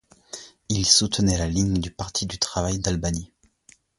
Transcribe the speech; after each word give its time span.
Il 0.69 0.87
soutenait 0.87 1.37
la 1.37 1.47
ligne 1.47 1.77
du 1.79 1.91
Parti 1.91 2.25
du 2.25 2.39
travail 2.39 2.79
d'Albanie. 2.79 3.31